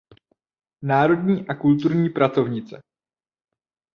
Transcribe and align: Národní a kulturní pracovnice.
Národní 0.83 1.47
a 1.47 1.55
kulturní 1.55 2.09
pracovnice. 2.09 2.81